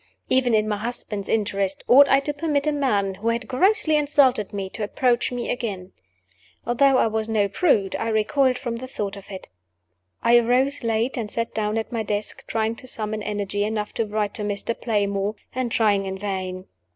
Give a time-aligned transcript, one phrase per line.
[0.31, 4.51] Even in my husband's interests, ought I to permit a man who had grossly insulted
[4.51, 5.91] me to approach me again?
[6.65, 9.47] Although I was no prude, I recoiled from the thought of it.
[10.23, 14.05] I arose late, and sat down at my desk, trying to summon energy enough to
[14.07, 14.73] write to Mr.
[14.75, 16.65] Playmore and trying in vain.